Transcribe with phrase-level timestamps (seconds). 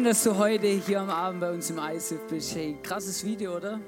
[0.00, 2.54] Schön, dass du heute hier am Abend bei uns im ISIF bist.
[2.54, 3.78] Hey, krasses Video, oder?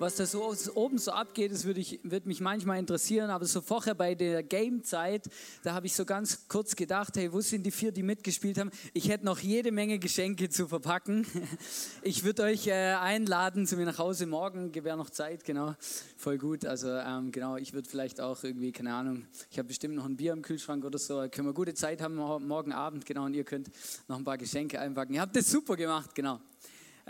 [0.00, 3.60] Was da so oben so abgeht, das würde, ich, würde mich manchmal interessieren, aber so
[3.60, 5.28] vorher bei der Game-Zeit,
[5.64, 8.70] da habe ich so ganz kurz gedacht, hey, wo sind die vier, die mitgespielt haben?
[8.94, 11.26] Ich hätte noch jede Menge Geschenke zu verpacken.
[12.02, 15.74] Ich würde euch äh, einladen zu mir nach Hause morgen, wäre noch Zeit, genau,
[16.16, 16.64] voll gut.
[16.64, 20.16] Also ähm, genau, ich würde vielleicht auch irgendwie, keine Ahnung, ich habe bestimmt noch ein
[20.16, 23.44] Bier im Kühlschrank oder so, können wir gute Zeit haben morgen Abend, genau, und ihr
[23.44, 23.68] könnt
[24.06, 25.14] noch ein paar Geschenke einpacken.
[25.14, 26.40] Ihr habt das super gemacht, genau.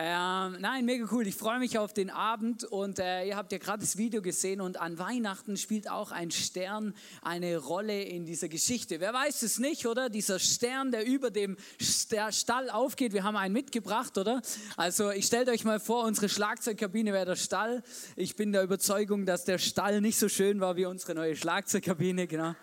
[0.01, 1.27] Ähm, nein, mega cool.
[1.27, 4.61] Ich freue mich auf den Abend und äh, ihr habt ja gerade das Video gesehen
[4.61, 9.01] und an Weihnachten spielt auch ein Stern eine Rolle in dieser Geschichte.
[9.01, 10.09] Wer weiß es nicht, oder?
[10.09, 13.13] Dieser Stern, der über dem Stall aufgeht.
[13.13, 14.41] Wir haben einen mitgebracht, oder?
[14.77, 17.83] Also ich stellt euch mal vor, unsere Schlagzeugkabine wäre der Stall.
[18.15, 22.29] Ich bin der Überzeugung, dass der Stall nicht so schön war wie unsere neue Schlagzeugkabine,
[22.29, 22.55] genau.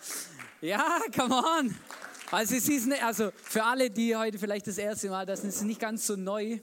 [0.61, 1.75] Ja, come on.
[2.31, 5.63] Also es ist, ne, also für alle, die heute vielleicht das erste Mal, das ist
[5.63, 6.59] nicht ganz so neu.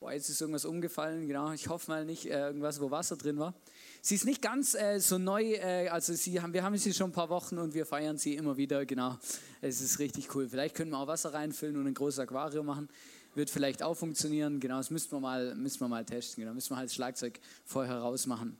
[0.00, 1.52] Boah, jetzt ist irgendwas umgefallen, genau.
[1.52, 3.52] Ich hoffe mal nicht äh, irgendwas, wo Wasser drin war.
[4.00, 7.10] Sie ist nicht ganz äh, so neu, äh, also sie haben, wir haben sie schon
[7.10, 9.18] ein paar Wochen und wir feiern sie immer wieder, genau.
[9.60, 10.48] Es ist richtig cool.
[10.48, 12.88] Vielleicht können wir auch Wasser reinfüllen und ein großes Aquarium machen.
[13.34, 14.78] Wird vielleicht auch funktionieren, genau.
[14.78, 16.54] Das müssten wir mal, müssen wir mal testen, genau.
[16.54, 18.56] Müssen wir halt das Schlagzeug vorher rausmachen.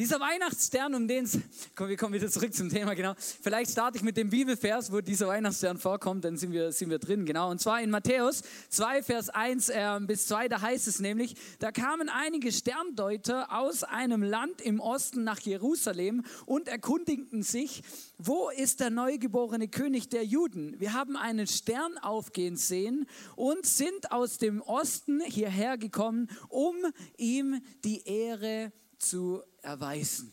[0.00, 1.38] Dieser Weihnachtsstern, um den es,
[1.74, 3.12] komm, wir kommen wieder zurück zum Thema, genau.
[3.18, 6.98] Vielleicht starte ich mit dem Bibelvers, wo dieser Weihnachtsstern vorkommt, dann sind wir, sind wir
[6.98, 7.50] drin, genau.
[7.50, 11.70] Und zwar in Matthäus 2, Vers 1 äh, bis 2, da heißt es nämlich, da
[11.70, 17.82] kamen einige Sterndeuter aus einem Land im Osten nach Jerusalem und erkundigten sich,
[18.16, 20.80] wo ist der neugeborene König der Juden?
[20.80, 26.74] Wir haben einen Stern aufgehen sehen und sind aus dem Osten hierher gekommen, um
[27.18, 28.80] ihm die Ehre zu
[29.62, 30.32] erweisen.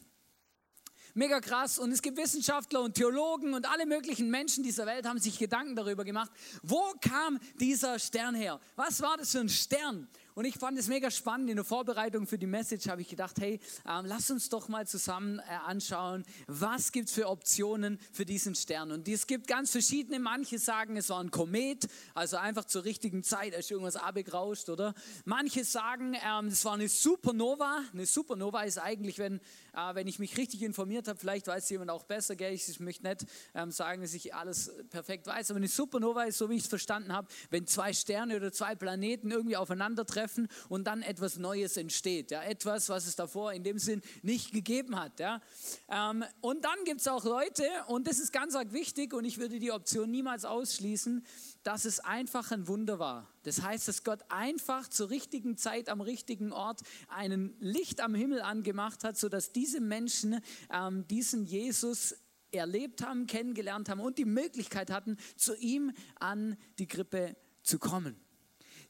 [1.18, 1.80] Mega krass.
[1.80, 5.76] Und es gibt Wissenschaftler und Theologen und alle möglichen Menschen dieser Welt haben sich Gedanken
[5.76, 8.60] darüber gemacht, wo kam dieser Stern her?
[8.76, 10.08] Was war das für ein Stern?
[10.38, 11.50] Und ich fand es mega spannend.
[11.50, 13.60] In der Vorbereitung für die Message habe ich gedacht, hey,
[13.90, 18.54] ähm, lass uns doch mal zusammen äh, anschauen, was gibt es für Optionen für diesen
[18.54, 18.92] Stern.
[18.92, 20.20] Und es gibt ganz verschiedene.
[20.20, 24.94] Manche sagen, es war ein Komet, also einfach zur richtigen Zeit, als irgendwas abgerauscht, oder?
[25.26, 27.82] Manche sagen, ähm, es war eine Supernova.
[27.92, 29.42] Eine Supernova ist eigentlich, wenn,
[29.78, 32.54] äh, wenn ich mich richtig informiert habe, vielleicht weiß jemand auch besser, gell?
[32.54, 36.50] Ich, möchte nicht ähm, sagen, dass ich alles perfekt weiß, aber eine Supernova ist, so
[36.50, 40.86] wie ich es verstanden habe, wenn zwei Sterne oder zwei Planeten irgendwie aufeinandertreffen treffen und
[40.86, 42.32] dann etwas Neues entsteht.
[42.32, 42.44] Ja?
[42.44, 45.20] Etwas, was es davor in dem Sinn nicht gegeben hat.
[45.20, 45.42] Ja?
[45.90, 49.38] Ähm, und dann gibt es auch Leute, und das ist ganz arg wichtig, und ich
[49.38, 51.26] würde die Option niemals ausschließen,
[51.64, 53.30] dass es einfach ein Wunder war.
[53.48, 58.42] Das heißt, dass Gott einfach zur richtigen Zeit am richtigen Ort einen Licht am Himmel
[58.42, 62.18] angemacht hat, sodass diese Menschen ähm, diesen Jesus
[62.52, 68.20] erlebt haben, kennengelernt haben und die Möglichkeit hatten, zu ihm an die Krippe zu kommen.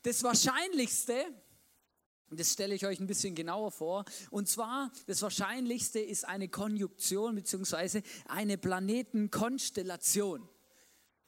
[0.01, 1.23] Das Wahrscheinlichste,
[2.31, 4.05] das stelle ich euch ein bisschen genauer vor.
[4.31, 8.01] Und zwar, das Wahrscheinlichste ist eine Konjunktion bzw.
[8.25, 10.49] eine Planetenkonstellation.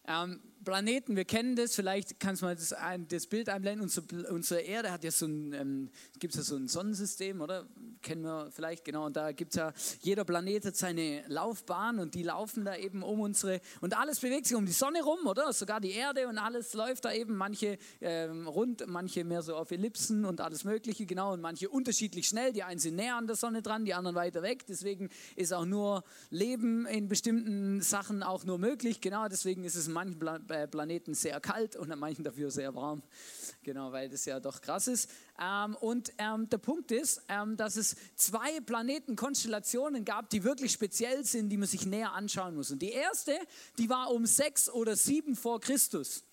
[0.08, 2.76] Ähm, Planeten, wir kennen das, vielleicht kannst du mal das,
[3.08, 3.84] das Bild einblenden.
[3.84, 5.90] Unsere, unsere, Erde hat ja so ein, ähm,
[6.20, 7.66] gibt ja so ein Sonnensystem, oder?
[8.02, 9.06] Kennen wir vielleicht, genau.
[9.06, 13.04] Und da gibt es ja, jeder Planet hat seine Laufbahn und die laufen da eben
[13.04, 15.54] um unsere, und alles bewegt sich um die Sonne rum, oder?
[15.54, 19.72] Sogar die Erde und alles läuft da eben, manche ähm, rund, manche mehr so auf
[19.72, 21.34] Ellipsen und alles Mögliche, genau.
[21.34, 22.54] Und manche unterschiedlich schnell.
[22.54, 24.66] Die einen sind näher an der Sonne dran, die anderen weiter weg.
[24.68, 29.28] Deswegen ist auch nur Leben in bestimmten Sachen auch nur möglich, genau.
[29.28, 33.02] Deswegen ist es in manchen Planeten Planeten sehr kalt und an manchen dafür sehr warm.
[33.64, 35.10] Genau, weil das ja doch krass ist.
[35.42, 41.24] Ähm, und ähm, der Punkt ist, ähm, dass es zwei Planetenkonstellationen gab, die wirklich speziell
[41.24, 42.72] sind, die man sich näher anschauen muss.
[42.72, 43.38] Und die erste,
[43.78, 46.24] die war um sechs oder sieben vor Christus.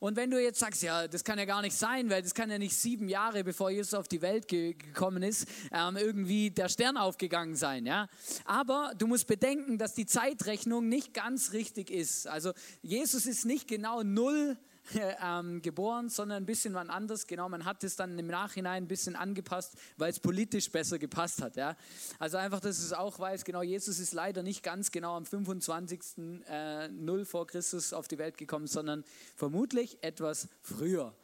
[0.00, 2.50] Und wenn du jetzt sagst, ja, das kann ja gar nicht sein, weil das kann
[2.50, 6.68] ja nicht sieben Jahre bevor Jesus auf die Welt ge gekommen ist, ähm, irgendwie der
[6.68, 8.08] Stern aufgegangen sein, ja.
[8.44, 12.28] Aber du musst bedenken, dass die Zeitrechnung nicht ganz richtig ist.
[12.28, 12.52] Also
[12.82, 14.56] Jesus ist nicht genau null
[15.22, 17.26] ähm, geboren, sondern ein bisschen wann anders.
[17.26, 21.42] Genau, man hat es dann im Nachhinein ein bisschen angepasst, weil es politisch besser gepasst
[21.42, 21.56] hat.
[21.56, 21.76] Ja?
[22.18, 26.00] Also einfach, dass es auch weiß, genau, Jesus ist leider nicht ganz genau am 25.
[26.48, 29.04] Äh, 0 vor Christus auf die Welt gekommen, sondern
[29.36, 31.14] vermutlich etwas früher.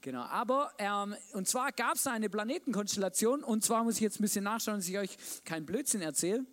[0.00, 4.22] Genau, aber ähm, und zwar gab es eine Planetenkonstellation und zwar muss ich jetzt ein
[4.22, 6.44] bisschen nachschauen, dass ich euch keinen Blödsinn erzähle.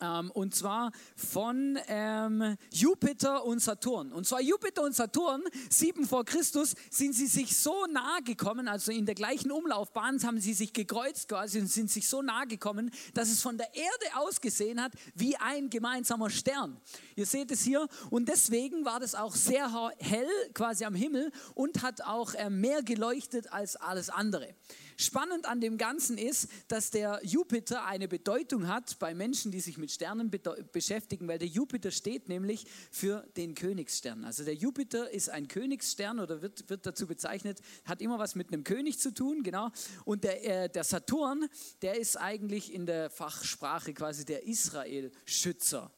[0.00, 4.12] Ähm, und zwar von ähm, Jupiter und Saturn.
[4.12, 8.92] Und zwar Jupiter und Saturn, sieben vor Christus, sind sie sich so nahe gekommen, also
[8.92, 12.90] in der gleichen Umlaufbahn haben sie sich gekreuzt quasi und sind sich so nahe gekommen,
[13.14, 16.80] dass es von der Erde aus gesehen hat wie ein gemeinsamer Stern.
[17.16, 17.88] Ihr seht es hier.
[18.10, 22.82] Und deswegen war das auch sehr hell quasi am Himmel und hat auch äh, mehr
[22.82, 24.54] geleuchtet als alles andere.
[25.00, 29.78] Spannend an dem Ganzen ist, dass der Jupiter eine Bedeutung hat bei Menschen, die sich
[29.78, 30.28] mit Sternen
[30.72, 34.24] beschäftigen, weil der Jupiter steht nämlich für den Königsstern.
[34.24, 38.52] Also der Jupiter ist ein Königsstern oder wird, wird dazu bezeichnet, hat immer was mit
[38.52, 39.70] einem König zu tun, genau.
[40.04, 41.48] Und der, äh, der Saturn,
[41.80, 45.92] der ist eigentlich in der Fachsprache quasi der Israel-Schützer.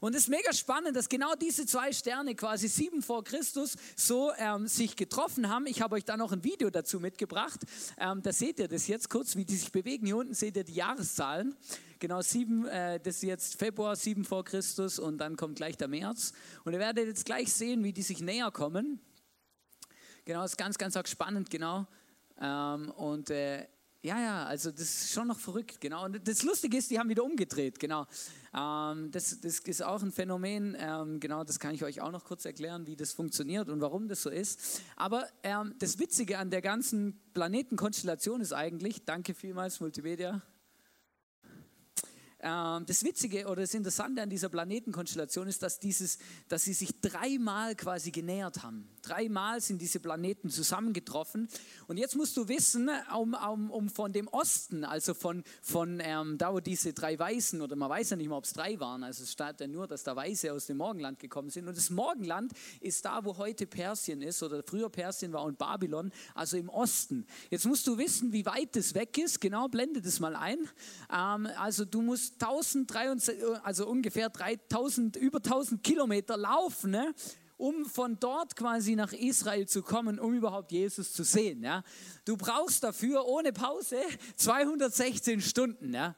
[0.00, 4.32] Und es ist mega spannend, dass genau diese zwei Sterne, quasi sieben vor Christus, so
[4.38, 5.66] ähm, sich getroffen haben.
[5.66, 7.60] Ich habe euch da noch ein Video dazu mitgebracht.
[7.98, 10.06] Ähm, da seht ihr das jetzt kurz, wie die sich bewegen.
[10.06, 11.56] Hier unten seht ihr die Jahreszahlen.
[11.98, 15.88] Genau, sieben, äh, das ist jetzt Februar, sieben vor Christus und dann kommt gleich der
[15.88, 16.32] März.
[16.64, 19.00] Und ihr werdet jetzt gleich sehen, wie die sich näher kommen.
[20.24, 21.86] Genau, ist ganz, ganz spannend, genau.
[22.40, 23.66] Ähm, und äh,
[24.08, 26.06] ja, ja, also das ist schon noch verrückt, genau.
[26.06, 28.06] Und das Lustige ist, die haben wieder umgedreht, genau.
[28.56, 32.24] Ähm, das, das, ist auch ein Phänomen, ähm, genau, das kann ich euch auch noch
[32.24, 34.80] kurz erklären, wie das funktioniert und warum das so ist.
[34.96, 40.40] Aber ähm, das Witzige an der ganzen Planetenkonstellation ist eigentlich, danke vielmals Multimedia,
[42.40, 47.74] das Witzige oder das Interessante an dieser Planetenkonstellation ist, dass, dieses, dass sie sich dreimal
[47.74, 48.88] quasi genähert haben.
[49.02, 51.48] Dreimal sind diese Planeten zusammengetroffen.
[51.88, 56.38] Und jetzt musst du wissen, um, um, um von dem Osten, also von, von ähm,
[56.38, 59.02] da, wo diese drei Weißen, oder man weiß ja nicht mal, ob es drei waren,
[59.02, 61.66] also es steht ja nur, dass da Weiße aus dem Morgenland gekommen sind.
[61.66, 66.12] Und das Morgenland ist da, wo heute Persien ist, oder früher Persien war und Babylon,
[66.36, 67.26] also im Osten.
[67.50, 69.40] Jetzt musst du wissen, wie weit das weg ist.
[69.40, 70.58] Genau, blende das mal ein.
[71.12, 77.14] Ähm, also du musst 1023, also ungefähr 3000, über 1000 Kilometer laufen, ne?
[77.56, 81.62] um von dort quasi nach Israel zu kommen, um überhaupt Jesus zu sehen.
[81.62, 81.82] Ja?
[82.24, 83.96] Du brauchst dafür ohne Pause
[84.36, 85.92] 216 Stunden.
[85.92, 86.14] Ja?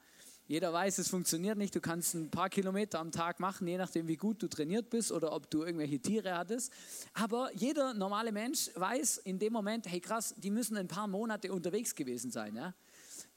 [0.50, 1.74] Jeder weiß, es funktioniert nicht.
[1.76, 5.12] Du kannst ein paar Kilometer am Tag machen, je nachdem, wie gut du trainiert bist
[5.12, 6.72] oder ob du irgendwelche Tiere hattest.
[7.14, 11.52] Aber jeder normale Mensch weiß in dem Moment, hey krass, die müssen ein paar Monate
[11.52, 12.56] unterwegs gewesen sein.
[12.56, 12.74] Ja?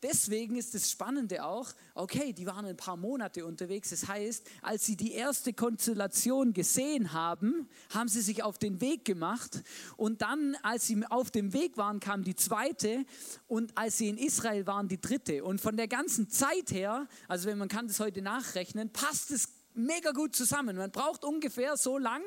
[0.03, 3.89] Deswegen ist das Spannende auch, okay, die waren ein paar Monate unterwegs.
[3.91, 9.05] Das heißt, als sie die erste Konstellation gesehen haben, haben sie sich auf den Weg
[9.05, 9.63] gemacht.
[9.95, 13.05] Und dann, als sie auf dem Weg waren, kam die zweite.
[13.47, 15.43] Und als sie in Israel waren, die dritte.
[15.43, 19.47] Und von der ganzen Zeit her, also wenn man kann das heute nachrechnen, passt es
[19.75, 20.75] mega gut zusammen.
[20.75, 22.21] Man braucht ungefähr so lang,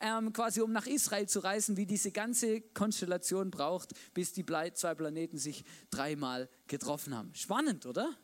[0.00, 4.94] ähm, quasi um nach Israel zu reisen, wie diese ganze Konstellation braucht, bis die zwei
[4.94, 7.34] Planeten sich dreimal getroffen haben.
[7.34, 8.16] Spannend, oder?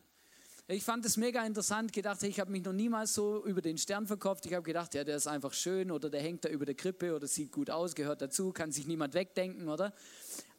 [0.69, 4.07] Ich fand es mega interessant, gedacht, ich habe mich noch niemals so über den Stern
[4.07, 4.47] verkauft.
[4.47, 7.17] Ich habe gedacht, ja, der ist einfach schön oder der hängt da über der Krippe
[7.17, 9.93] oder sieht gut aus, gehört dazu, kann sich niemand wegdenken, oder?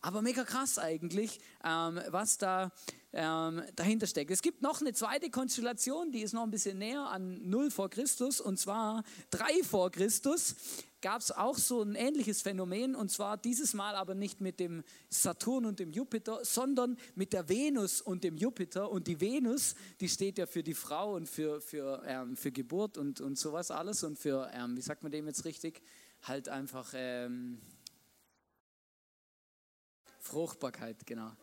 [0.01, 2.73] Aber mega krass eigentlich, ähm, was da
[3.13, 4.29] ähm, dahinter steckt.
[4.29, 7.89] Es gibt noch eine zweite Konstellation, die ist noch ein bisschen näher an 0 vor
[7.89, 10.55] Christus und zwar 3 vor Christus
[11.03, 14.83] gab es auch so ein ähnliches Phänomen und zwar dieses Mal aber nicht mit dem
[15.09, 18.89] Saturn und dem Jupiter, sondern mit der Venus und dem Jupiter.
[18.89, 22.97] Und die Venus, die steht ja für die Frau und für, für, ähm, für Geburt
[22.97, 25.81] und, und sowas alles und für, ähm, wie sagt man dem jetzt richtig,
[26.21, 27.61] halt einfach ähm,
[30.19, 31.33] Fruchtbarkeit, genau.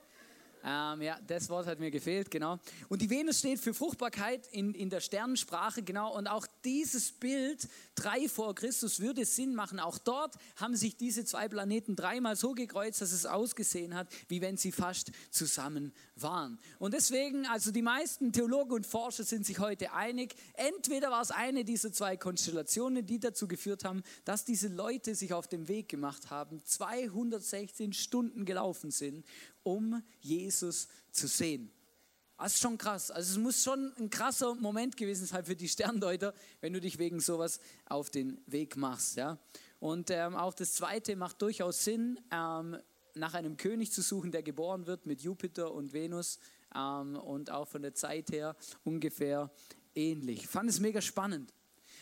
[0.62, 2.58] Ähm, ja, das Wort hat mir gefehlt, genau.
[2.88, 6.16] Und die Venus steht für Fruchtbarkeit in, in der Sternensprache, genau.
[6.16, 9.80] Und auch dieses Bild, drei vor Christus, würde Sinn machen.
[9.80, 14.42] Auch dort haben sich diese zwei Planeten dreimal so gekreuzt, dass es ausgesehen hat, wie
[14.42, 16.58] wenn sie fast zusammen waren.
[16.78, 21.30] Und deswegen, also die meisten Theologen und Forscher sind sich heute einig, entweder war es
[21.30, 25.88] eine dieser zwei Konstellationen, die dazu geführt haben, dass diese Leute sich auf den Weg
[25.88, 29.24] gemacht haben, 216 Stunden gelaufen sind
[29.62, 31.70] um Jesus zu sehen.
[32.40, 33.10] Das ist schon krass.
[33.10, 36.98] Also es muss schon ein krasser Moment gewesen sein für die Sterndeuter, wenn du dich
[36.98, 39.16] wegen sowas auf den Weg machst.
[39.16, 39.38] Ja?
[39.78, 42.78] Und ähm, auch das Zweite macht durchaus Sinn, ähm,
[43.14, 46.38] nach einem König zu suchen, der geboren wird mit Jupiter und Venus
[46.74, 49.50] ähm, und auch von der Zeit her ungefähr
[49.94, 50.44] ähnlich.
[50.44, 51.52] Ich fand es mega spannend.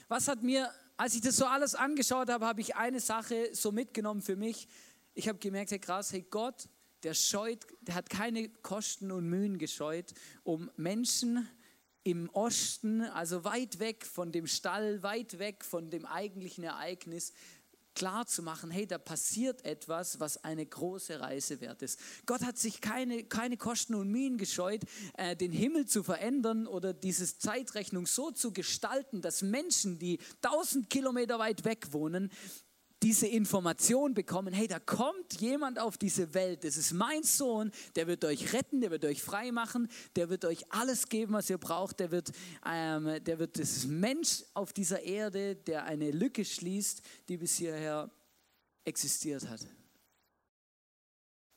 [0.06, 3.72] Was hat mir, als ich das so alles angeschaut habe, habe ich eine Sache so
[3.72, 4.68] mitgenommen für mich.
[5.14, 6.68] Ich habe gemerkt, hey krass, hey Gott
[7.02, 10.12] der scheut, der hat keine Kosten und Mühen gescheut,
[10.42, 11.48] um Menschen
[12.04, 17.32] im Osten, also weit weg von dem Stall, weit weg von dem eigentlichen Ereignis,
[17.98, 21.98] klar zu machen, hey, da passiert etwas, was eine große Reise wert ist.
[22.26, 24.82] Gott hat sich keine, keine Kosten und Mühen gescheut,
[25.14, 30.88] äh, den Himmel zu verändern oder diese Zeitrechnung so zu gestalten, dass Menschen, die tausend
[30.90, 32.30] Kilometer weit weg wohnen,
[33.02, 38.06] diese Information bekommen, hey, da kommt jemand auf diese Welt, das ist mein Sohn, der
[38.06, 41.58] wird euch retten, der wird euch frei machen, der wird euch alles geben, was ihr
[41.58, 42.32] braucht, der wird,
[42.66, 48.10] ähm, der wird das Mensch auf dieser Erde, der eine Lücke schließt, die bis hierher
[48.84, 49.60] existiert hat.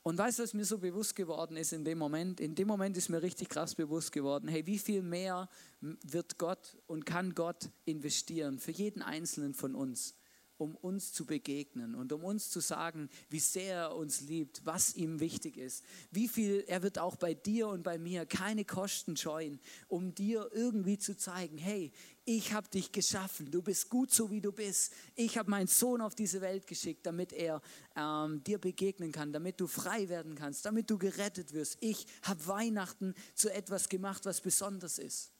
[0.04, 2.40] Und weißt du, was mir so bewusst geworden ist in dem Moment?
[2.40, 5.48] In dem Moment ist mir richtig krass bewusst geworden, hey, wie viel mehr
[5.80, 10.14] wird Gott und kann Gott investieren für jeden Einzelnen von uns?
[10.62, 14.94] Um uns zu begegnen und um uns zu sagen, wie sehr er uns liebt, was
[14.94, 15.84] ihm wichtig ist.
[16.10, 20.48] Wie viel er wird auch bei dir und bei mir keine Kosten scheuen, um dir
[20.52, 21.92] irgendwie zu zeigen, hey,
[22.24, 24.92] ich habe dich geschaffen, du bist gut so wie du bist.
[25.16, 27.60] Ich habe meinen Sohn auf diese Welt geschickt, damit er
[27.96, 31.78] ähm, dir begegnen kann, damit du frei werden kannst, damit du gerettet wirst.
[31.80, 35.32] Ich habe Weihnachten zu etwas gemacht, was besonders ist.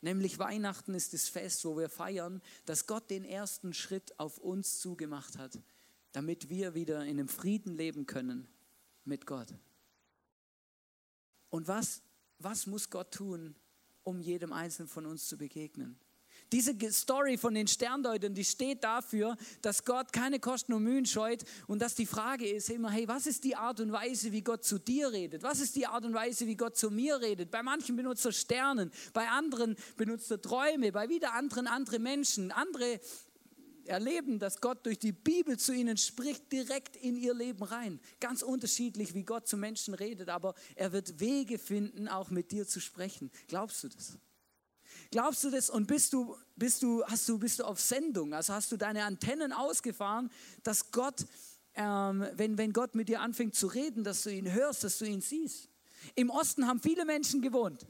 [0.00, 4.80] Nämlich Weihnachten ist das Fest, wo wir feiern, dass Gott den ersten Schritt auf uns
[4.80, 5.58] zugemacht hat,
[6.12, 8.46] damit wir wieder in einem Frieden leben können
[9.04, 9.52] mit Gott.
[11.50, 12.02] Und was,
[12.38, 13.56] was muss Gott tun,
[14.04, 15.98] um jedem Einzelnen von uns zu begegnen?
[16.52, 21.44] Diese Story von den Sterndeutern, die steht dafür, dass Gott keine Kosten und Mühen scheut
[21.66, 24.64] und dass die Frage ist immer, hey, was ist die Art und Weise, wie Gott
[24.64, 25.42] zu dir redet?
[25.42, 27.50] Was ist die Art und Weise, wie Gott zu mir redet?
[27.50, 32.50] Bei manchen benutzt er Sternen, bei anderen benutzt er Träume, bei wieder anderen andere Menschen.
[32.50, 33.00] Andere
[33.88, 38.00] erleben, dass Gott durch die Bibel zu ihnen spricht, direkt in ihr Leben rein.
[38.20, 42.66] Ganz unterschiedlich, wie Gott zu Menschen redet, aber er wird Wege finden, auch mit dir
[42.66, 43.30] zu sprechen.
[43.48, 44.18] Glaubst du das?
[45.10, 48.34] Glaubst du das und bist du, bist du, hast du, bist du auf Sendung?
[48.34, 50.30] Also hast du deine Antennen ausgefahren,
[50.62, 51.24] dass Gott,
[51.74, 55.06] ähm, wenn, wenn Gott mit dir anfängt zu reden, dass du ihn hörst, dass du
[55.06, 55.70] ihn siehst?
[56.14, 57.86] Im Osten haben viele Menschen gewohnt.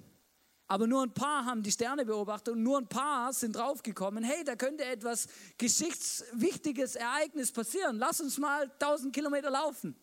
[0.69, 4.45] Aber nur ein paar haben die Sterne beobachtet und nur ein paar sind draufgekommen, hey,
[4.45, 7.97] da könnte etwas geschichtswichtiges Ereignis passieren.
[7.97, 9.97] Lass uns mal 1000 Kilometer laufen.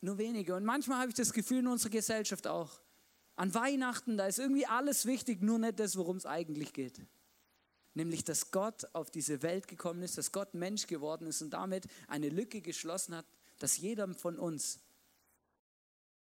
[0.00, 0.56] Nur wenige.
[0.56, 2.80] Und manchmal habe ich das Gefühl in unserer Gesellschaft auch.
[3.36, 7.00] An Weihnachten, da ist irgendwie alles wichtig, nur nicht das, worum es eigentlich geht.
[7.94, 11.86] Nämlich, dass Gott auf diese Welt gekommen ist, dass Gott Mensch geworden ist und damit
[12.08, 13.26] eine Lücke geschlossen hat,
[13.58, 14.80] dass jeder von uns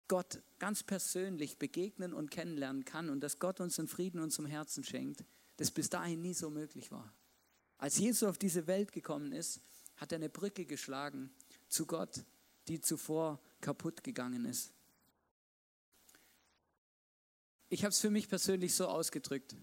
[0.07, 4.47] Gott ganz persönlich begegnen und kennenlernen kann und dass Gott uns einen Frieden in unserem
[4.47, 5.25] Herzen schenkt,
[5.57, 7.13] das bis dahin nie so möglich war.
[7.77, 9.61] Als Jesus auf diese Welt gekommen ist,
[9.97, 11.31] hat er eine Brücke geschlagen
[11.69, 12.25] zu Gott,
[12.69, 14.73] die zuvor kaputt gegangen ist
[17.69, 19.57] ich habe es für mich persönlich so ausgedrückt.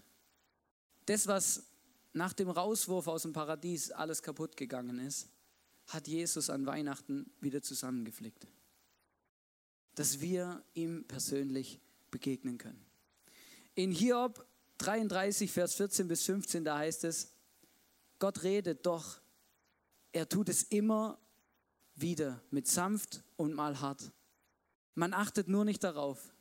[1.06, 1.64] Das, was
[2.12, 5.28] nach dem Rauswurf aus dem Paradies alles kaputt gegangen ist,
[5.88, 8.46] hat Jesus an Weihnachten wieder zusammengeflickt.
[9.94, 12.84] Dass wir ihm persönlich begegnen können.
[13.74, 14.46] In Hiob
[14.78, 17.32] 33, Vers 14 bis 15, da heißt es,
[18.18, 19.20] Gott redet doch,
[20.12, 21.18] er tut es immer
[21.94, 24.12] wieder mit sanft und mal hart.
[24.94, 26.34] Man achtet nur nicht darauf.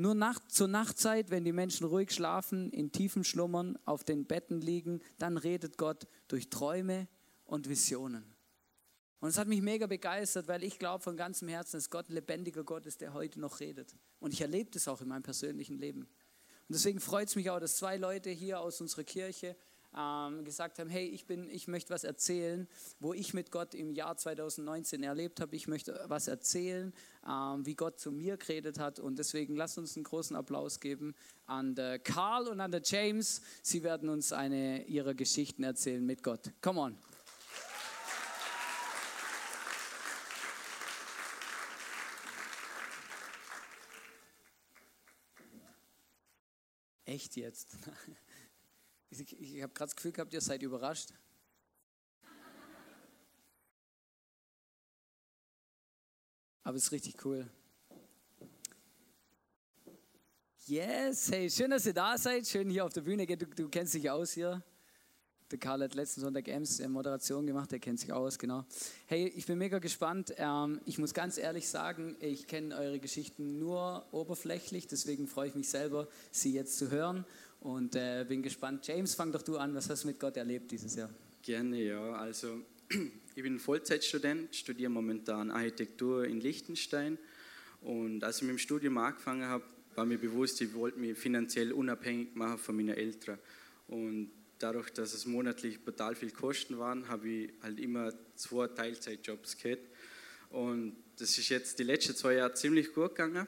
[0.00, 4.62] Nur Nacht, zur Nachtzeit, wenn die Menschen ruhig schlafen, in tiefen Schlummern auf den Betten
[4.62, 7.06] liegen, dann redet Gott durch Träume
[7.44, 8.24] und Visionen.
[9.18, 12.14] Und es hat mich mega begeistert, weil ich glaube von ganzem Herzen, dass Gott ein
[12.14, 13.94] lebendiger Gott ist, der heute noch redet.
[14.20, 16.00] Und ich erlebe das auch in meinem persönlichen Leben.
[16.00, 19.54] Und deswegen freut es mich auch, dass zwei Leute hier aus unserer Kirche
[19.96, 22.68] ähm, gesagt haben, hey, ich, bin, ich möchte was erzählen,
[23.00, 25.56] wo ich mit Gott im Jahr 2019 erlebt habe.
[25.56, 26.92] Ich möchte was erzählen,
[27.28, 29.00] ähm, wie Gott zu mir geredet hat.
[29.00, 31.14] Und deswegen lasst uns einen großen Applaus geben
[31.46, 33.42] an der Karl und an der James.
[33.62, 36.52] Sie werden uns eine ihrer Geschichten erzählen mit Gott.
[36.60, 36.98] Come on.
[47.04, 47.76] Echt jetzt?
[49.10, 51.12] Ich, ich habe gerade das Gefühl gehabt, ihr seid überrascht.
[56.62, 57.50] Aber es ist richtig cool.
[60.66, 62.46] Yes, hey, schön, dass ihr da seid.
[62.46, 63.26] Schön hier auf der Bühne.
[63.26, 64.62] Du, du kennst dich aus hier.
[65.50, 68.64] Der Karl hat letzten Sonntag Ems äh, Moderation gemacht, der kennt sich aus, genau.
[69.06, 70.32] Hey, ich bin mega gespannt.
[70.36, 75.56] Ähm, ich muss ganz ehrlich sagen, ich kenne eure Geschichten nur oberflächlich, deswegen freue ich
[75.56, 77.24] mich selber, sie jetzt zu hören
[77.60, 78.86] und äh, bin gespannt.
[78.86, 79.74] James, fang doch du an.
[79.74, 81.10] Was hast du mit Gott erlebt dieses Jahr?
[81.42, 82.12] Gerne, ja.
[82.12, 82.62] Also,
[83.34, 87.18] ich bin Vollzeitstudent, studiere momentan Architektur in Liechtenstein.
[87.82, 89.64] Und als ich mit dem Studium angefangen habe,
[89.94, 93.38] war mir bewusst, ich wollte mich finanziell unabhängig machen von meinen Eltern.
[93.88, 99.56] Und dadurch, dass es monatlich brutal viel Kosten waren, habe ich halt immer zwei Teilzeitjobs
[99.58, 99.88] gehabt.
[100.50, 103.46] Und das ist jetzt die letzten zwei Jahre ziemlich gut gegangen.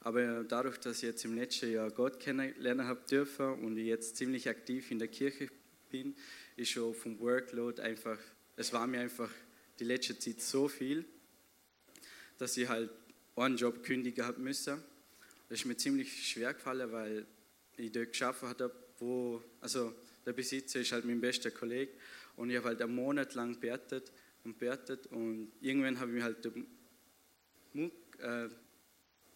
[0.00, 4.16] Aber dadurch, dass ich jetzt im letzten Jahr Gott kennenlernen habe dürfen und ich jetzt
[4.16, 5.48] ziemlich aktiv in der Kirche
[5.90, 6.14] bin,
[6.56, 8.18] ist schon vom Workload einfach,
[8.56, 9.30] es war mir einfach
[9.78, 11.04] die letzte Zeit so viel,
[12.38, 12.90] dass ich halt
[13.36, 14.82] einen Job kündigen habe müssen.
[15.48, 17.26] Das ist mir ziemlich schwer gefallen, weil
[17.76, 21.92] ich dort geschafft habe, wo, also der Besitzer ist halt mein bester Kollege
[22.36, 24.12] und ich habe halt einen Monat lang bewertet
[24.44, 26.66] und bewertet und irgendwann habe ich mir halt den
[27.72, 28.48] Mut, äh,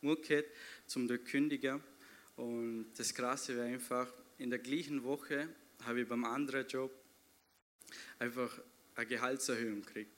[0.05, 0.49] Gehabt,
[0.87, 1.83] zum dort kündigen
[2.37, 5.49] und das Krasse war einfach, in der gleichen Woche
[5.85, 6.93] habe ich beim anderen Job
[8.19, 8.61] einfach
[8.95, 10.11] eine Gehaltserhöhung gekriegt.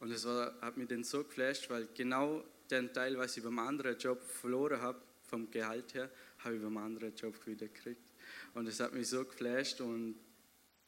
[0.00, 3.58] Und das war, hat mich dann so geflasht, weil genau den Teil, was ich beim
[3.58, 8.12] anderen Job verloren habe, vom Gehalt her, habe ich beim anderen Job wieder gekriegt.
[8.54, 10.16] Und das hat mich so geflasht und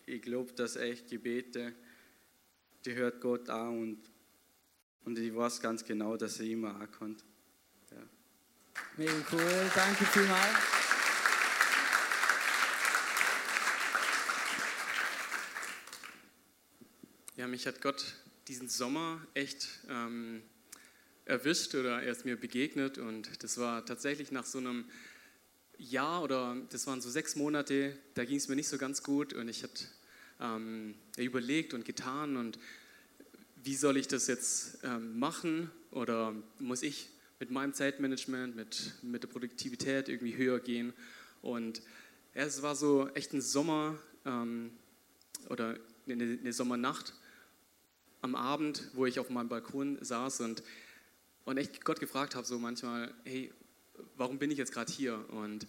[0.07, 1.75] ich glaube, dass echt Gebete,
[2.85, 4.11] die hört Gott an und,
[5.05, 7.25] und ich weiß ganz genau, dass er immer ankommt.
[8.97, 10.75] Mega cool, danke vielmals.
[17.37, 18.15] Ja, mich hat Gott
[18.47, 20.43] diesen Sommer echt ähm,
[21.25, 24.85] erwischt oder er ist mir begegnet und das war tatsächlich nach so einem
[25.79, 29.33] Jahr oder das waren so sechs Monate, da ging es mir nicht so ganz gut
[29.33, 29.85] und ich hatte
[30.41, 32.59] ähm, überlegt und getan und
[33.57, 37.09] wie soll ich das jetzt ähm, machen oder muss ich
[37.41, 40.93] mit meinem Zeitmanagement, mit, mit der Produktivität irgendwie höher gehen
[41.43, 41.83] und
[42.33, 44.73] es war so echt ein Sommer ähm,
[45.49, 47.15] oder eine, eine Sommernacht
[48.23, 50.63] am Abend, wo ich auf meinem Balkon saß und,
[51.45, 53.53] und echt Gott gefragt habe, so manchmal, hey,
[54.17, 55.29] warum bin ich jetzt gerade hier?
[55.31, 55.67] Und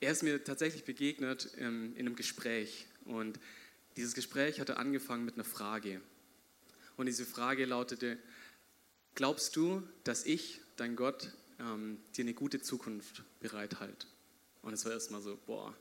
[0.00, 2.86] er ist mir tatsächlich begegnet in, in einem Gespräch.
[3.06, 3.40] Und
[3.96, 6.00] dieses Gespräch hatte angefangen mit einer Frage.
[6.96, 8.18] Und diese Frage lautete,
[9.14, 14.06] glaubst du, dass ich, dein Gott, ähm, dir eine gute Zukunft bereithalte?
[14.62, 15.74] Und es war erstmal so, boah,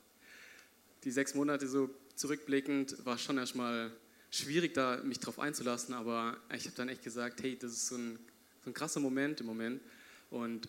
[1.03, 3.91] die sechs Monate so zurückblickend war schon erstmal
[4.31, 7.95] schwierig, da mich drauf einzulassen, aber ich habe dann echt gesagt, hey, das ist so
[7.95, 8.19] ein,
[8.63, 9.81] so ein krasser Moment im Moment.
[10.29, 10.67] Und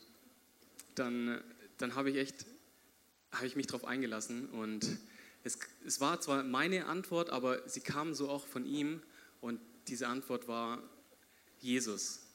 [0.95, 1.41] dann,
[1.79, 2.47] dann habe ich echt,
[3.33, 4.87] habe ich mich darauf eingelassen und
[5.45, 9.03] es, es war zwar meine Antwort, aber sie kam so auch von ihm
[9.41, 10.83] und diese Antwort war
[11.61, 12.26] Jesus.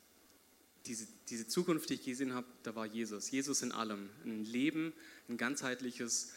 [0.86, 3.30] Diese, diese Zukunft, die ich gesehen habe, da war Jesus.
[3.30, 4.10] Jesus in allem.
[4.26, 4.94] Ein Leben,
[5.30, 6.34] ein ganzheitliches,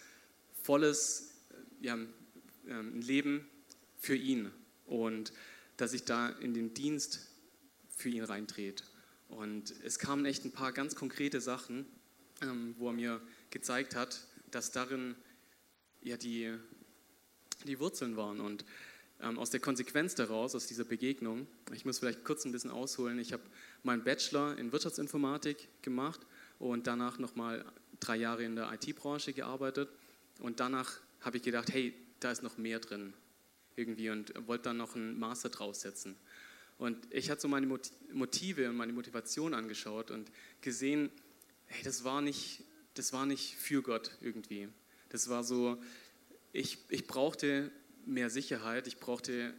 [0.62, 1.30] volles
[1.80, 2.08] ja, ähm,
[2.66, 3.46] ein Leben
[3.98, 4.50] für ihn
[4.86, 5.32] und
[5.76, 7.20] dass ich da in den Dienst
[7.88, 8.84] für ihn reindreht.
[9.28, 11.86] Und es kamen echt ein paar ganz konkrete Sachen,
[12.42, 15.16] ähm, wo er mir gezeigt hat, dass darin
[16.02, 16.54] ja die,
[17.66, 18.40] die Wurzeln waren.
[18.40, 18.64] Und
[19.24, 23.18] ähm, aus der Konsequenz daraus, aus dieser Begegnung, ich muss vielleicht kurz ein bisschen ausholen,
[23.18, 23.42] ich habe
[23.82, 26.20] meinen Bachelor in Wirtschaftsinformatik gemacht
[26.58, 27.64] und danach nochmal
[28.00, 29.88] drei Jahre in der IT-Branche gearbeitet.
[30.40, 33.14] Und danach habe ich gedacht, hey, da ist noch mehr drin
[33.76, 36.16] irgendwie und wollte dann noch einen Master draus setzen.
[36.76, 37.66] Und ich hatte so meine
[38.12, 41.10] Motive und meine Motivation angeschaut und gesehen,
[41.66, 42.62] hey, das war nicht,
[42.94, 44.68] das war nicht für Gott irgendwie.
[45.08, 45.80] Das war so,
[46.52, 47.70] ich, ich brauchte
[48.06, 49.54] mehr Sicherheit, ich brauchte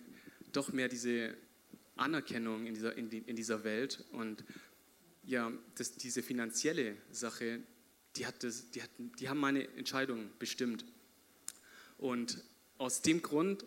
[0.52, 1.36] doch mehr diese
[1.96, 4.04] Anerkennung in dieser, in, die, in dieser Welt.
[4.12, 4.44] Und
[5.24, 7.62] ja, das, diese finanzielle Sache,
[8.16, 10.86] die, hat das, die, hat, die haben meine Entscheidung bestimmt.
[11.98, 12.44] Und
[12.78, 13.66] aus dem Grund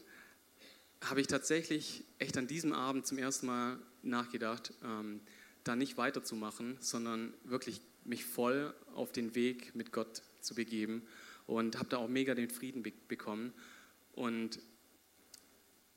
[1.00, 5.20] habe ich tatsächlich echt an diesem Abend zum ersten Mal nachgedacht, ähm,
[5.64, 11.02] da nicht weiterzumachen, sondern wirklich mich voll auf den Weg mit Gott zu begeben.
[11.46, 13.54] Und habe da auch mega den Frieden be bekommen
[14.18, 14.58] und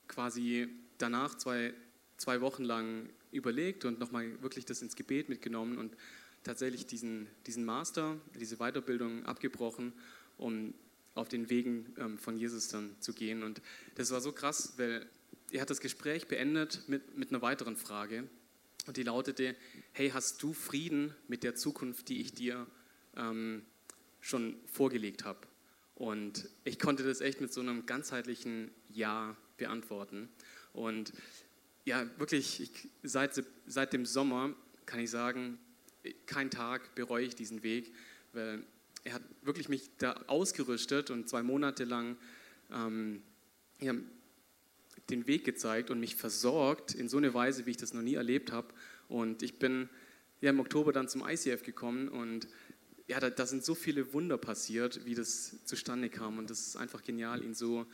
[0.08, 1.74] quasi danach zwei,
[2.18, 5.96] zwei Wochen lang überlegt und nochmal wirklich das ins Gebet mitgenommen und
[6.44, 9.94] tatsächlich diesen, diesen Master, diese Weiterbildung abgebrochen,
[10.38, 10.76] um
[11.16, 13.42] auf den Wegen ähm, von Jesus dann zu gehen.
[13.42, 13.62] Und
[13.96, 15.10] das war so krass, weil
[15.52, 18.30] er hat das Gespräch beendet mit, mit einer weiteren Frage.
[18.86, 19.56] Und die lautete,
[19.94, 22.68] hey, hast du Frieden mit der Zukunft, die ich dir
[23.16, 23.64] ähm,
[24.20, 25.51] schon vorgelegt habe?
[26.02, 30.30] Und ich konnte das echt mit so einem ganzheitlichen Ja beantworten.
[30.74, 31.14] Und
[31.86, 34.56] ja, wirklich, ich, seit, seit dem Sommer
[34.88, 35.60] kann ich sagen,
[36.26, 37.94] kein Tag bereue ich diesen Weg,
[38.34, 38.64] weil
[39.04, 42.18] er hat wirklich mich da ausgerüstet und zwei Monate lang
[42.72, 43.22] ähm,
[43.80, 43.94] ja,
[45.12, 48.16] den Weg gezeigt und mich versorgt in so eine Weise, wie ich das noch nie
[48.16, 48.74] erlebt habe.
[49.08, 49.88] Und ich bin
[50.40, 52.48] ja, im Oktober dann zum ICF gekommen und
[53.08, 56.38] ja, da, da, sind so viele Wunder passiert, wie das zustande kam.
[56.38, 57.86] Und das ist einfach genial, ihn so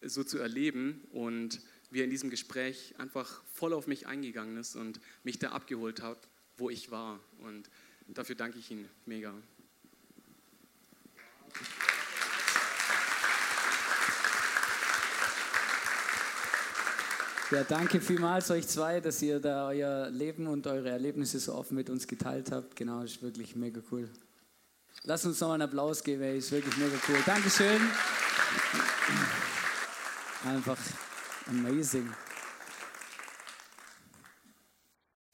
[0.00, 4.76] so zu erleben und wie er in diesem Gespräch einfach voll auf mich eingegangen ist
[4.76, 7.20] und mich da abgeholt hat, wo ich war.
[7.38, 7.68] Und
[8.06, 9.34] dafür danke ich ihm mega.
[17.50, 21.76] Ja, danke vielmals euch zwei, dass ihr da euer Leben und eure Erlebnisse so offen
[21.76, 22.76] mit uns geteilt habt.
[22.76, 24.10] Genau, ist wirklich mega cool.
[25.04, 27.18] Lass uns noch einen Applaus geben, ey, ist wirklich mega cool.
[27.24, 27.80] Dankeschön.
[30.44, 30.78] Einfach
[31.46, 32.12] amazing.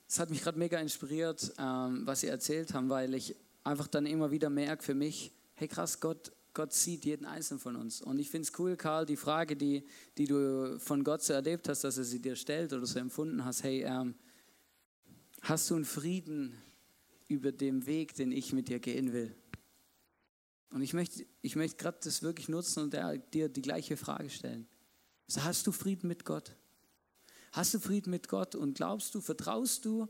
[0.09, 4.07] Es hat mich gerade mega inspiriert, ähm, was Sie erzählt haben, weil ich einfach dann
[4.07, 8.01] immer wieder merke für mich, hey krass, Gott Gott sieht jeden Einzelnen von uns.
[8.01, 9.85] Und ich finde es cool, Karl, die Frage, die,
[10.17, 13.45] die du von Gott so erlebt hast, dass er sie dir stellt oder so empfunden
[13.45, 14.15] hast, hey, ähm,
[15.43, 16.55] hast du einen Frieden
[17.27, 19.35] über den Weg, den ich mit dir gehen will?
[20.75, 22.97] Und ich möchte, ich möchte gerade das wirklich nutzen und
[23.33, 24.67] dir die gleiche Frage stellen.
[25.29, 26.57] Also hast du Frieden mit Gott?
[27.53, 30.09] Hast du Frieden mit Gott und glaubst du, vertraust du,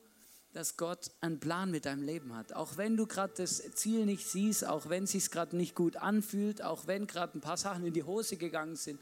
[0.55, 2.55] dass Gott einen Plan mit deinem Leben hat.
[2.55, 5.97] Auch wenn du gerade das Ziel nicht siehst, auch wenn es sich gerade nicht gut
[5.97, 8.99] anfühlt, auch wenn gerade ein paar Sachen in die Hose gegangen sind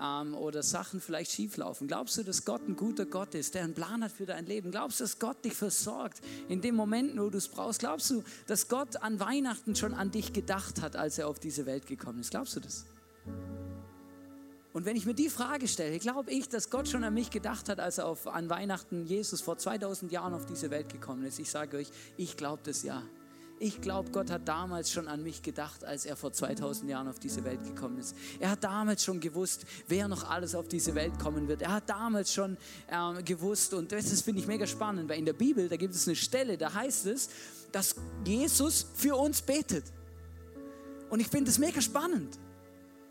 [0.00, 1.88] ähm, oder Sachen vielleicht schief laufen.
[1.88, 4.70] Glaubst du, dass Gott ein guter Gott ist, der einen Plan hat für dein Leben?
[4.70, 7.80] Glaubst du, dass Gott dich versorgt in dem Moment, wo du es brauchst?
[7.80, 11.66] Glaubst du, dass Gott an Weihnachten schon an dich gedacht hat, als er auf diese
[11.66, 12.30] Welt gekommen ist?
[12.30, 12.84] Glaubst du das?
[14.76, 17.70] Und wenn ich mir die Frage stelle, glaube ich, dass Gott schon an mich gedacht
[17.70, 21.38] hat, als er auf, an Weihnachten Jesus vor 2000 Jahren auf diese Welt gekommen ist.
[21.38, 23.02] Ich sage euch, ich glaube das ja.
[23.58, 27.18] Ich glaube, Gott hat damals schon an mich gedacht, als er vor 2000 Jahren auf
[27.18, 28.14] diese Welt gekommen ist.
[28.38, 31.62] Er hat damals schon gewusst, wer noch alles auf diese Welt kommen wird.
[31.62, 35.32] Er hat damals schon äh, gewusst, und das finde ich mega spannend, weil in der
[35.32, 37.30] Bibel, da gibt es eine Stelle, da heißt es,
[37.72, 37.94] dass
[38.26, 39.84] Jesus für uns betet.
[41.08, 42.38] Und ich finde das mega spannend.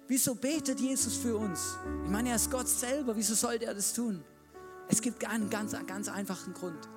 [0.08, 1.76] Wieso betet Jesus für uns?
[2.04, 3.16] Ich meine, er ist Gott selber.
[3.16, 4.24] Wieso sollte er das tun?
[4.88, 6.88] Es gibt einen ganz, ganz einfachen Grund.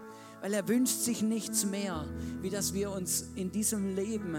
[0.41, 2.05] Weil er wünscht sich nichts mehr,
[2.41, 4.37] wie dass wir uns in diesem Leben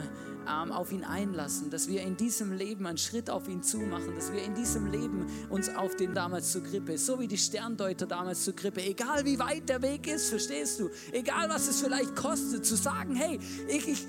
[0.47, 4.31] ähm, auf ihn einlassen, dass wir in diesem Leben einen Schritt auf ihn zumachen, dass
[4.31, 8.43] wir in diesem Leben uns auf den damals zur Grippe, so wie die Sterndeuter damals
[8.43, 12.65] zur Grippe, egal wie weit der Weg ist, verstehst du, egal was es vielleicht kostet,
[12.65, 14.07] zu sagen, hey, ich, ich,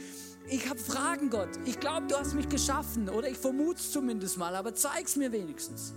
[0.49, 1.51] ich habe Fragen, Gott.
[1.65, 5.17] Ich glaube, du hast mich geschaffen oder ich vermute es zumindest mal, aber zeig es
[5.17, 5.95] mir wenigstens.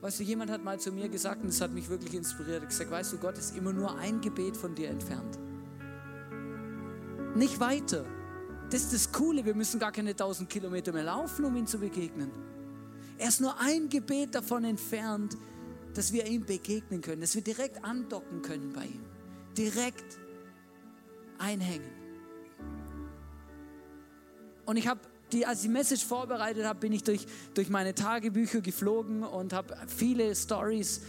[0.00, 2.90] Weißt du, jemand hat mal zu mir gesagt, und das hat mich wirklich inspiriert, gesagt,
[2.90, 5.38] weißt du, Gott ist immer nur ein Gebet von dir entfernt.
[7.34, 8.06] Nicht weiter.
[8.70, 11.78] Das ist das Coole, wir müssen gar keine tausend Kilometer mehr laufen, um ihm zu
[11.78, 12.30] begegnen.
[13.18, 15.36] Er ist nur ein Gebet davon entfernt,
[15.94, 19.04] dass wir ihm begegnen können, dass wir direkt andocken können bei ihm.
[19.58, 20.18] Direkt
[21.38, 21.90] einhängen.
[24.64, 25.00] Und ich habe
[25.32, 29.52] die, als ich die Message vorbereitet habe, bin ich durch, durch meine Tagebücher geflogen und
[29.52, 31.02] habe viele Stories,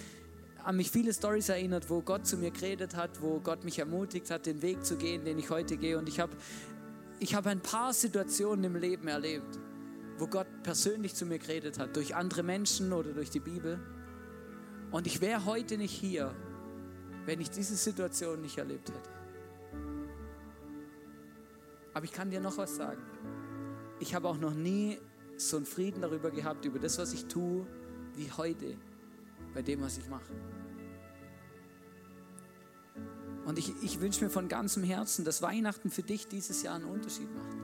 [0.64, 4.30] an mich viele Stories erinnert, wo Gott zu mir geredet hat, wo Gott mich ermutigt
[4.30, 5.98] hat, den Weg zu gehen, den ich heute gehe.
[5.98, 6.34] Und ich habe
[7.20, 9.60] ich hab ein paar Situationen im Leben erlebt,
[10.18, 13.80] wo Gott persönlich zu mir geredet hat, durch andere Menschen oder durch die Bibel.
[14.92, 16.34] Und ich wäre heute nicht hier,
[17.26, 19.10] wenn ich diese Situation nicht erlebt hätte.
[21.94, 23.02] Aber ich kann dir noch was sagen
[24.02, 24.98] ich habe auch noch nie
[25.38, 27.66] so einen Frieden darüber gehabt, über das, was ich tue,
[28.16, 28.76] wie heute,
[29.54, 30.34] bei dem, was ich mache.
[33.46, 36.86] Und ich, ich wünsche mir von ganzem Herzen, dass Weihnachten für dich dieses Jahr einen
[36.86, 37.58] Unterschied macht.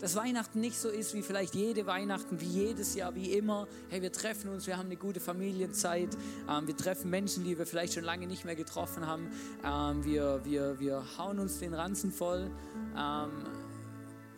[0.00, 3.68] Dass Weihnachten nicht so ist wie vielleicht jede Weihnachten, wie jedes Jahr, wie immer.
[3.90, 6.16] Hey, wir treffen uns, wir haben eine gute Familienzeit,
[6.48, 9.28] ähm, wir treffen Menschen, die wir vielleicht schon lange nicht mehr getroffen haben.
[9.62, 12.50] Ähm, wir, wir, wir hauen uns den Ranzen voll.
[12.96, 13.30] Ähm,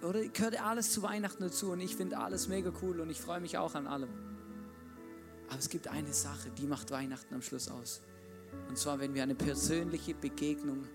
[0.02, 3.40] oder gehört alles zu Weihnachten dazu und ich finde alles mega cool und ich freue
[3.40, 4.10] mich auch an allem.
[5.48, 8.00] Aber es gibt eine Sache, die macht Weihnachten am Schluss aus.
[8.68, 10.86] Und zwar, wenn wir eine persönliche Begegnung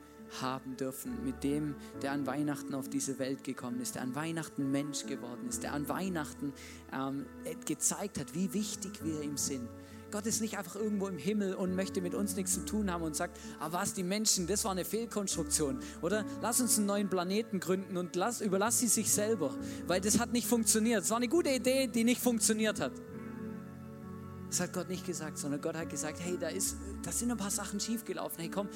[0.41, 4.71] haben dürfen mit dem, der an Weihnachten auf diese Welt gekommen ist, der an Weihnachten
[4.71, 6.53] Mensch geworden ist, der an Weihnachten
[6.93, 7.25] ähm,
[7.65, 9.69] gezeigt hat, wie wichtig wir ihm sind
[10.11, 13.03] Gott ist nicht einfach irgendwo im Himmel und möchte mit uns nichts zu tun haben
[13.03, 15.79] und sagt, ah was, die Menschen, das war eine Fehlkonstruktion.
[16.01, 19.53] Oder lass uns einen neuen Planeten gründen und lass, überlass sie sich selber,
[19.85, 21.03] weil das hat nicht funktioniert.
[21.03, 22.93] Es war eine gute Idee, die nicht funktioniert hat.
[24.49, 27.37] Das hat Gott nicht gesagt, sondern Gott hat gesagt, hey, da, ist, da sind ein
[27.37, 28.39] paar Sachen schiefgelaufen.
[28.39, 28.69] Hey, komm,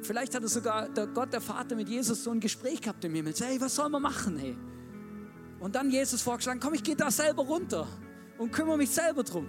[0.00, 3.34] vielleicht hat sogar der Gott, der Vater mit Jesus so ein Gespräch gehabt im Himmel.
[3.38, 4.56] Hey, was sollen wir machen, hey?
[5.58, 7.86] Und dann Jesus vorgeschlagen, komm, ich gehe da selber runter
[8.38, 9.46] und kümmere mich selber drum.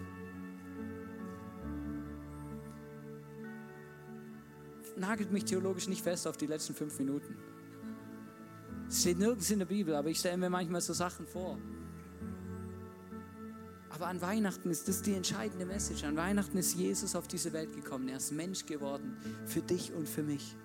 [4.98, 7.38] Nagelt mich theologisch nicht fest auf die letzten fünf Minuten.
[8.88, 11.58] Es steht nirgends in der Bibel, aber ich stelle mir manchmal so Sachen vor.
[13.90, 16.04] Aber an Weihnachten ist das die entscheidende Message.
[16.04, 18.08] An Weihnachten ist Jesus auf diese Welt gekommen.
[18.08, 20.56] Er ist Mensch geworden für dich und für mich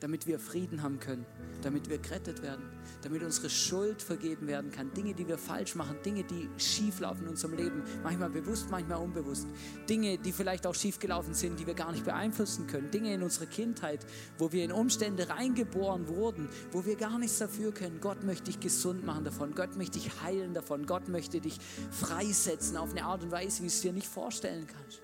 [0.00, 1.26] damit wir Frieden haben können,
[1.62, 2.64] damit wir gerettet werden,
[3.02, 7.24] damit unsere Schuld vergeben werden kann, Dinge, die wir falsch machen, Dinge, die schief laufen
[7.24, 9.46] in unserem Leben, manchmal bewusst, manchmal unbewusst,
[9.88, 13.22] Dinge, die vielleicht auch schief gelaufen sind, die wir gar nicht beeinflussen können, Dinge in
[13.22, 14.06] unserer Kindheit,
[14.38, 18.00] wo wir in Umstände reingeboren wurden, wo wir gar nichts dafür können.
[18.00, 21.58] Gott möchte dich gesund machen davon, Gott möchte dich heilen davon, Gott möchte dich
[21.90, 25.02] freisetzen auf eine Art und Weise, wie du es dir nicht vorstellen kannst.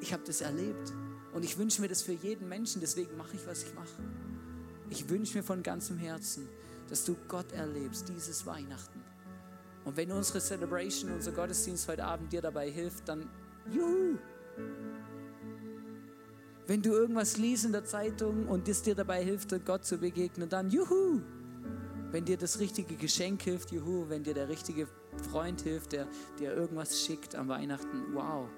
[0.00, 0.92] Ich habe das erlebt.
[1.36, 4.25] Und ich wünsche mir das für jeden Menschen, deswegen mache ich, was ich mache.
[4.90, 6.48] Ich wünsche mir von ganzem Herzen,
[6.88, 9.02] dass du Gott erlebst, dieses Weihnachten.
[9.84, 13.28] Und wenn unsere Celebration, unser Gottesdienst heute Abend dir dabei hilft, dann
[13.70, 14.18] juhu!
[16.66, 20.48] Wenn du irgendwas liest in der Zeitung und es dir dabei hilft, Gott zu begegnen,
[20.48, 21.20] dann juhu!
[22.10, 24.08] Wenn dir das richtige Geschenk hilft, juhu!
[24.08, 24.88] Wenn dir der richtige
[25.30, 28.48] Freund hilft, der dir irgendwas schickt am Weihnachten, wow!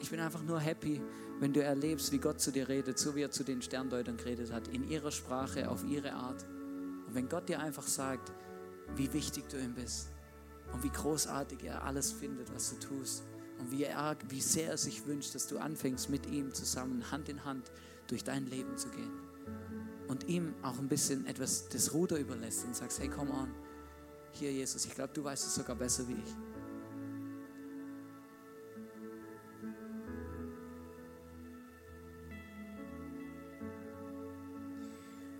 [0.00, 1.00] Ich bin einfach nur happy,
[1.40, 4.52] wenn du erlebst, wie Gott zu dir redet, so wie er zu den Sterndeutern geredet
[4.52, 6.44] hat, in ihrer Sprache, auf ihre Art.
[7.06, 8.32] Und wenn Gott dir einfach sagt,
[8.96, 10.08] wie wichtig du ihm bist
[10.72, 13.24] und wie großartig er alles findet, was du tust
[13.58, 17.28] und wie, er, wie sehr er sich wünscht, dass du anfängst, mit ihm zusammen Hand
[17.28, 17.70] in Hand
[18.06, 19.12] durch dein Leben zu gehen
[20.08, 23.48] und ihm auch ein bisschen etwas das Ruder überlässt und sagst, hey, come on,
[24.32, 26.36] hier Jesus, ich glaube, du weißt es sogar besser wie ich.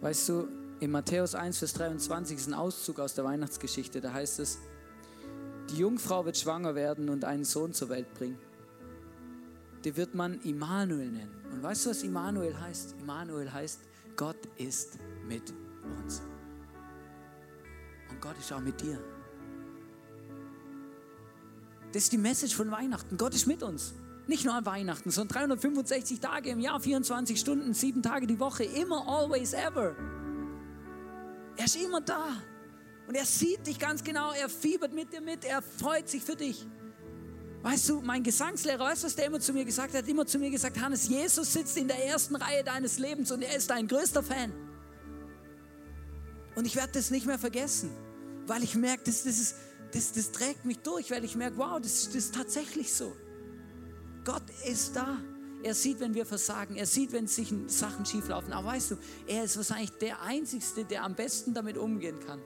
[0.01, 0.49] Weißt du,
[0.81, 4.01] in Matthäus 1, Vers 23 ist ein Auszug aus der Weihnachtsgeschichte.
[4.01, 4.59] Da heißt es,
[5.71, 8.39] die Jungfrau wird schwanger werden und einen Sohn zur Welt bringen.
[9.85, 11.35] Den wird man Immanuel nennen.
[11.53, 12.97] Und weißt du, was Immanuel heißt?
[13.01, 13.81] Immanuel heißt,
[14.17, 15.53] Gott ist mit
[15.99, 16.23] uns.
[18.11, 18.99] Und Gott ist auch mit dir.
[21.93, 23.17] Das ist die Message von Weihnachten.
[23.17, 23.95] Gott ist mit uns.
[24.27, 28.65] Nicht nur an Weihnachten, sondern 365 Tage im Jahr, 24 Stunden, sieben Tage die Woche,
[28.65, 29.97] immer, always, ever.
[31.57, 32.29] Er ist immer da.
[33.09, 36.37] Und er sieht dich ganz genau, er fiebert mit dir mit, er freut sich für
[36.37, 36.67] dich.
[37.63, 40.05] Weißt du, mein Gesangslehrer, weißt du, was der immer zu mir gesagt hat?
[40.05, 43.43] Er immer zu mir gesagt, Hannes, Jesus sitzt in der ersten Reihe deines Lebens und
[43.43, 44.53] er ist dein größter Fan.
[46.55, 47.91] Und ich werde das nicht mehr vergessen,
[48.47, 49.57] weil ich merke, das, das, ist,
[49.93, 53.15] das, das trägt mich durch, weil ich merke, wow, das, das ist tatsächlich so.
[54.25, 55.19] Gott ist da.
[55.63, 56.77] Er sieht, wenn wir versagen.
[56.77, 58.53] Er sieht, wenn sich Sachen schieflaufen.
[58.53, 62.41] Aber weißt du, er ist wahrscheinlich der Einzige, der am besten damit umgehen kann.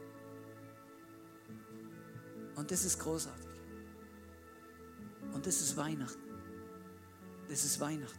[2.56, 3.44] Und das ist großartig.
[5.32, 6.22] Und das ist Weihnachten.
[7.48, 8.18] Das ist Weihnachten.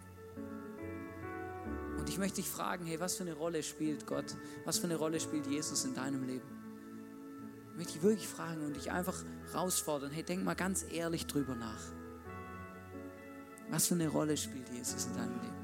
[1.97, 4.35] Und ich möchte dich fragen, hey, was für eine Rolle spielt Gott?
[4.63, 6.47] Was für eine Rolle spielt Jesus in deinem Leben?
[7.71, 11.55] Ich möchte dich wirklich fragen und dich einfach herausfordern, hey, denk mal ganz ehrlich drüber
[11.55, 11.81] nach.
[13.69, 15.56] Was für eine Rolle spielt Jesus in deinem Leben?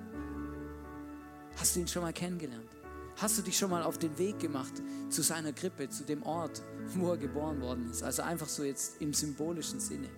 [1.57, 2.69] Hast du ihn schon mal kennengelernt?
[3.17, 4.73] Hast du dich schon mal auf den Weg gemacht
[5.09, 6.63] zu seiner Krippe, zu dem Ort,
[6.95, 8.01] wo er geboren worden ist?
[8.01, 10.09] Also einfach so jetzt im symbolischen Sinne.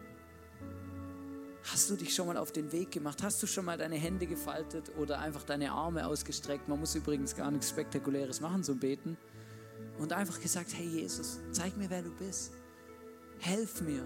[1.72, 3.24] Hast du dich schon mal auf den Weg gemacht?
[3.24, 6.68] Hast du schon mal deine Hände gefaltet oder einfach deine Arme ausgestreckt?
[6.68, 9.18] Man muss übrigens gar nichts Spektakuläres machen zum Beten.
[9.98, 12.54] Und einfach gesagt, hey Jesus, zeig mir, wer du bist.
[13.40, 14.06] Helf mir,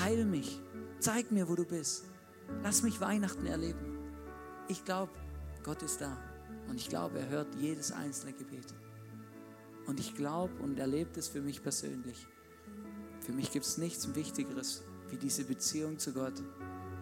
[0.00, 0.60] heil mich,
[0.98, 2.04] zeig mir, wo du bist.
[2.62, 3.98] Lass mich Weihnachten erleben.
[4.68, 5.12] Ich glaube,
[5.62, 6.16] Gott ist da.
[6.68, 8.74] Und ich glaube, er hört jedes einzelne Gebet.
[9.86, 12.26] Und ich glaube und erlebe es für mich persönlich.
[13.20, 16.42] Für mich gibt es nichts Wichtigeres wie diese Beziehung zu Gott,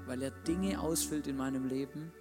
[0.07, 2.13] weil er Dinge ausfüllt in meinem Leben,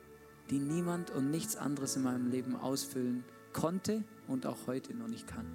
[0.50, 5.28] die niemand und nichts anderes in meinem Leben ausfüllen konnte und auch heute noch nicht
[5.28, 5.46] kann.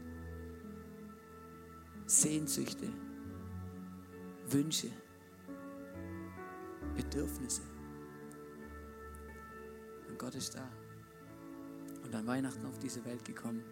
[2.06, 2.88] Sehnsüchte,
[4.48, 4.88] Wünsche,
[6.94, 7.62] Bedürfnisse.
[10.08, 10.68] Und Gott ist da
[12.04, 13.62] und an Weihnachten auf diese Welt gekommen,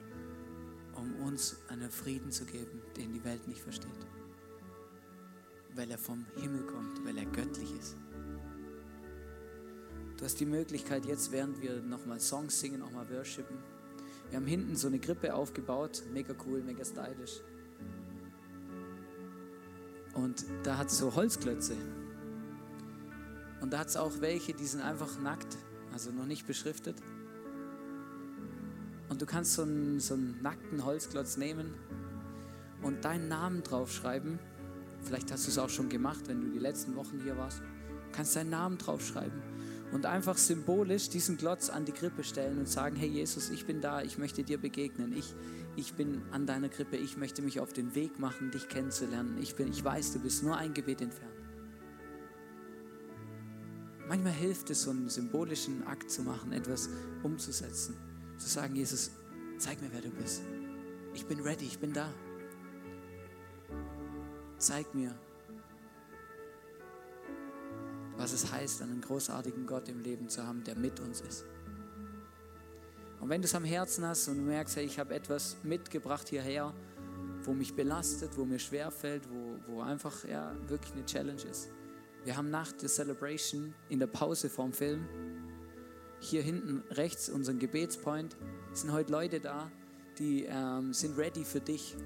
[0.95, 4.07] um uns einen Frieden zu geben, den die Welt nicht versteht.
[5.75, 7.97] Weil er vom Himmel kommt, weil er göttlich ist.
[10.17, 13.57] Du hast die Möglichkeit jetzt, während wir nochmal Songs singen, nochmal worshipen.
[14.29, 17.41] Wir haben hinten so eine Krippe aufgebaut, mega cool, mega stylisch.
[20.15, 21.77] Und da hat so Holzklötze.
[23.61, 25.59] Und da hat es auch welche, die sind einfach nackt,
[25.93, 26.97] also noch nicht beschriftet.
[29.09, 31.75] Und du kannst so einen, so einen nackten Holzklotz nehmen
[32.83, 34.39] und deinen Namen draufschreiben.
[35.03, 37.61] Vielleicht hast du es auch schon gemacht, wenn du die letzten Wochen hier warst.
[37.61, 39.43] Du kannst deinen Namen draufschreiben
[39.93, 43.81] und einfach symbolisch diesen Glotz an die Krippe stellen und sagen, hey Jesus, ich bin
[43.81, 45.35] da, ich möchte dir begegnen, ich,
[45.77, 49.39] ich bin an deiner Krippe, ich möchte mich auf den Weg machen, dich kennenzulernen.
[49.41, 51.40] Ich, bin, ich weiß, du bist nur ein Gebet entfernt.
[54.11, 56.89] Manchmal hilft es, so einen symbolischen Akt zu machen, etwas
[57.23, 57.97] umzusetzen.
[58.39, 59.13] Zu sagen, Jesus,
[59.57, 60.43] zeig mir, wer du bist.
[61.15, 62.13] Ich bin ready, ich bin da.
[64.59, 65.15] Zeig mir,
[68.17, 71.45] was es heißt, einen großartigen Gott im Leben zu haben, der mit uns ist.
[73.21, 76.29] Und wenn du es am Herzen hast und du merkst, hey, ich habe etwas mitgebracht
[76.29, 76.75] hierher,
[77.45, 81.69] wo mich belastet, wo mir schwerfällt, wo, wo einfach ja, wirklich eine Challenge ist.
[82.25, 85.07] Wir haben nach der Celebration in der Pause vorm Film
[86.21, 88.37] hier hinten rechts unseren Gebetspoint.
[88.73, 89.71] Es sind heute Leute da,
[90.19, 91.97] die ähm, sind ready für dich,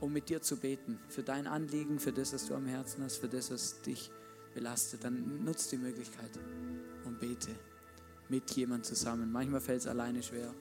[0.00, 3.16] um mit dir zu beten, für dein Anliegen, für das, was du am Herzen hast,
[3.16, 4.10] für das, was dich
[4.54, 6.30] belastet, dann nutzt die Möglichkeit
[7.04, 7.50] und bete
[8.28, 9.32] mit jemand zusammen.
[9.32, 10.52] Manchmal fällt es alleine schwer.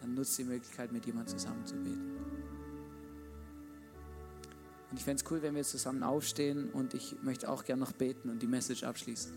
[0.00, 2.31] Dann nutzt die Möglichkeit, mit jemand zusammen zu beten.
[4.92, 7.92] Und ich fände es cool, wenn wir zusammen aufstehen und ich möchte auch gerne noch
[7.92, 9.32] beten und die Message abschließen.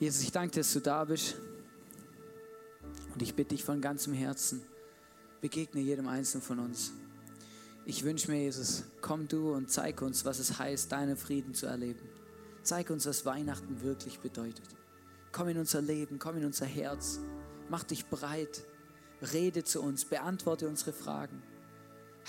[0.00, 1.36] Jesus, ich danke dir, dass du da bist.
[3.12, 4.62] Und ich bitte dich von ganzem Herzen,
[5.42, 6.92] begegne jedem Einzelnen von uns.
[7.84, 11.66] Ich wünsche mir, Jesus, komm du und zeig uns, was es heißt, deinen Frieden zu
[11.66, 12.08] erleben.
[12.62, 14.64] Zeig uns, was Weihnachten wirklich bedeutet.
[15.30, 17.20] Komm in unser Leben, komm in unser Herz.
[17.68, 18.64] Mach dich breit.
[19.32, 21.42] Rede zu uns, beantworte unsere Fragen.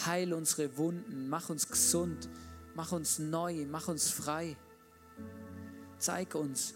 [0.06, 2.30] Heile unsere Wunden, mach uns gesund,
[2.76, 4.58] mach uns neu, mach uns frei.
[5.98, 6.76] Zeig uns,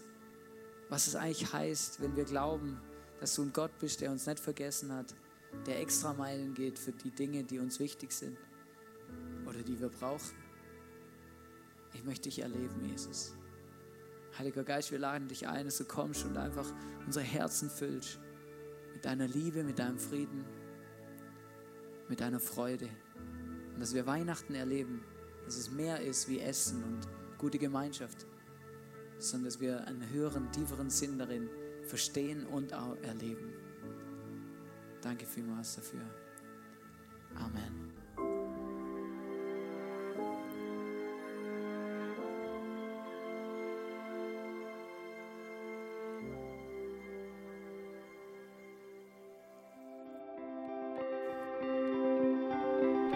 [0.88, 2.80] was es eigentlich heißt, wenn wir glauben,
[3.20, 5.14] dass du ein Gott bist, der uns nicht vergessen hat,
[5.66, 8.38] der extra Meilen geht für die Dinge, die uns wichtig sind
[9.46, 10.36] oder die wir brauchen.
[11.92, 13.34] Ich möchte dich erleben, Jesus.
[14.38, 16.72] Heiliger Geist, wir laden dich ein, dass du kommst und einfach
[17.04, 18.18] unsere Herzen füllst
[19.00, 20.44] mit deiner Liebe, mit deinem Frieden,
[22.10, 22.86] mit deiner Freude.
[23.72, 25.00] Und dass wir Weihnachten erleben,
[25.46, 27.08] dass es mehr ist wie Essen und
[27.38, 28.26] gute Gemeinschaft,
[29.16, 31.48] sondern dass wir einen höheren, tieferen Sinn darin
[31.86, 33.54] verstehen und auch erleben.
[35.00, 36.02] Danke vielmals dafür.
[37.36, 37.89] Amen.